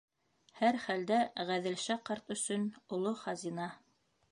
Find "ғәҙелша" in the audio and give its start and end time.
1.51-1.99